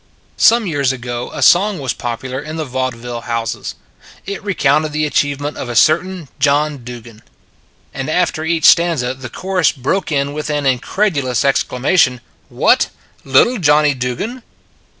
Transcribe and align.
Some 0.37 0.65
years 0.65 0.91
ago 0.91 1.29
a 1.31 1.43
song 1.43 1.77
was 1.77 1.93
popular 1.93 2.41
in 2.41 2.55
the 2.55 2.65
vaudeville 2.65 3.21
houses. 3.21 3.75
It 4.25 4.43
recounted 4.43 4.93
the 4.93 5.05
achievement 5.05 5.57
of 5.57 5.69
a 5.69 5.75
certain 5.75 6.27
John 6.39 6.83
Dugan; 6.83 7.21
and 7.93 8.09
after 8.09 8.43
each 8.43 8.65
stanza 8.65 9.13
the 9.13 9.29
chorus 9.29 9.71
broke 9.71 10.11
in 10.11 10.33
with 10.33 10.49
an 10.49 10.65
incredulous 10.65 11.45
exclamation," 11.45 12.19
What! 12.63 12.89
Lit 13.23 13.43
tle 13.45 13.59
Johnny 13.59 13.93
Dugan?" 13.93 14.41